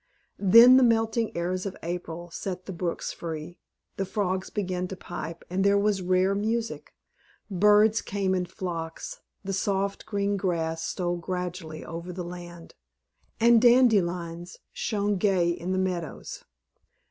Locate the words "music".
6.33-6.95